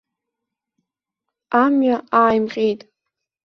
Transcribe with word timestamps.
Амҩа 1.61 1.97
ааимҟьеит. 2.19 2.81